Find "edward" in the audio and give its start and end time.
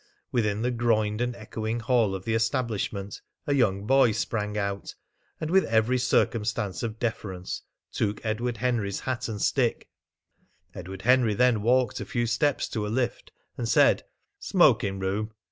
8.25-8.57, 10.73-11.03